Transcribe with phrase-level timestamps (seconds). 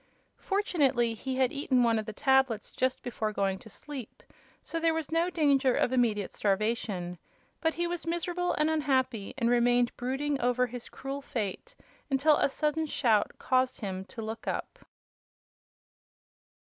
[0.39, 4.23] Fortunately, he had eaten one of the tablets just before going to sleep,
[4.63, 7.19] so there was no danger of immediate starvation.
[7.59, 11.75] But he was miserable and unhappy, and remained brooding over his cruel fate
[12.09, 14.79] until a sudden shout caused him to look up.